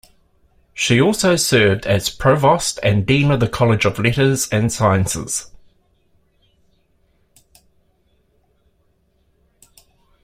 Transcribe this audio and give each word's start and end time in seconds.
She 0.73 0.99
also 0.99 1.35
served 1.35 1.85
as 1.85 2.09
provost 2.09 2.79
and 2.81 3.05
dean 3.05 3.29
of 3.29 3.39
the 3.39 3.47
College 3.47 3.85
of 3.85 3.99
Letters 3.99 4.49
and 4.49 4.73
Sciences. 4.73 5.51